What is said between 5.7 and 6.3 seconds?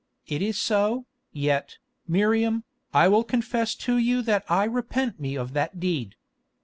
deed.